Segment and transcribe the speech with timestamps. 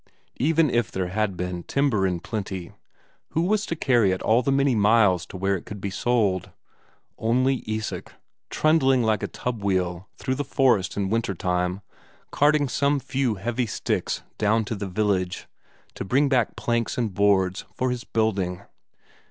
[0.39, 2.73] Even if there had been timber in plenty,
[3.33, 6.49] who was to carry it all the many miles to where it could be sold?
[7.19, 8.11] Only Isak,
[8.49, 11.81] trundling like a tub wheel through the forest in winter time
[12.31, 15.45] carting some few heavy sticks down to the village,
[15.93, 18.63] to bring back planks and boards for his building.